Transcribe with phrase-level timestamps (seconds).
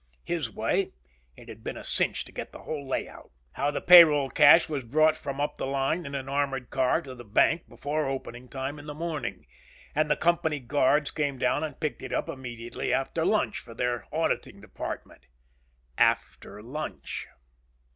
[0.23, 0.93] His way,
[1.37, 3.29] it had been a cinch to get the whole layout.
[3.51, 7.13] How the payroll cash was brought from up the line in an armored car to
[7.13, 9.45] the bank before opening time in the morning.
[9.93, 14.07] And the company guards came down and picked it up immediately after lunch for their
[14.11, 15.27] auditing department.
[15.99, 17.27] After lunch!